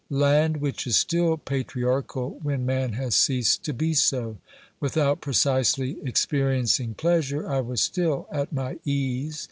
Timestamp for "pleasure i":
6.97-7.59